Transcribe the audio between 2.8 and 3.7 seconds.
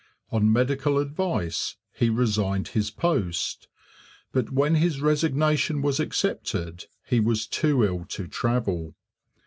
post,